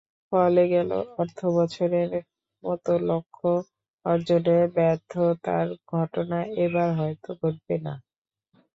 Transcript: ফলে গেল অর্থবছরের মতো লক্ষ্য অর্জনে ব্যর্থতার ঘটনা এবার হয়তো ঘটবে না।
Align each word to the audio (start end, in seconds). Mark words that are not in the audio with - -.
ফলে 0.31 0.63
গেল 0.73 0.89
অর্থবছরের 1.19 2.11
মতো 2.63 2.91
লক্ষ্য 3.09 3.49
অর্জনে 4.05 4.57
ব্যর্থতার 4.75 5.67
ঘটনা 5.91 6.39
এবার 6.63 6.89
হয়তো 6.99 7.29
ঘটবে 7.41 7.75
না। 7.85 7.93